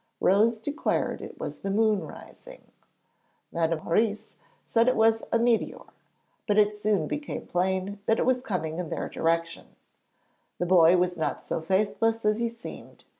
[0.19, 2.71] Rose declared it was the moon rising,
[3.51, 3.77] Mme.
[3.85, 4.33] Maurice
[4.73, 5.85] that it was a meteor,
[6.47, 9.75] but it soon became plain that it was coming in their direction.
[10.57, 13.03] The boy was not so faithless as he seemed.